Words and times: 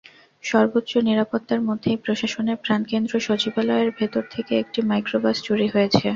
সর্বোচ্চ 0.43 0.91
নিরাপত্তার 1.07 1.61
মধ্যেই 1.67 1.97
প্রশাসনের 2.03 2.57
প্রাণকেন্দ্র 2.63 3.13
সচিবালয়ের 3.19 3.89
ভেতর 3.99 4.23
থেকে 4.33 4.53
একটি 4.57 4.79
মাইক্রোবাস 4.89 5.37
চুরি 5.45 5.67
হয়েছে। 5.67 6.05